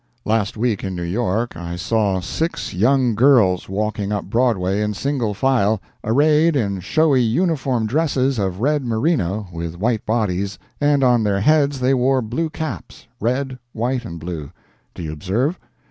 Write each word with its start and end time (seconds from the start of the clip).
Last 0.25 0.57
week, 0.57 0.83
in 0.83 0.95
New 0.95 1.03
York, 1.03 1.55
I 1.55 1.75
saw 1.75 2.21
six 2.21 2.73
young 2.73 3.13
girls 3.13 3.69
walking 3.69 4.11
up 4.11 4.25
Broadway 4.25 4.81
in 4.81 4.95
single 4.95 5.35
file, 5.35 5.79
arrayed 6.03 6.55
in 6.55 6.79
showy 6.79 7.21
uniform 7.21 7.85
dresses 7.85 8.39
of 8.39 8.61
red 8.61 8.83
merino, 8.83 9.45
with 9.53 9.77
white 9.77 10.03
bodies, 10.07 10.57
and 10.81 11.03
on 11.03 11.23
their 11.23 11.41
heads 11.41 11.79
they 11.81 11.93
wore 11.93 12.23
blue 12.23 12.49
caps—red, 12.49 13.59
white 13.73 14.03
and 14.03 14.19
blue, 14.19 14.49
do 14.95 15.03
you 15.03 15.11
observe? 15.11 15.59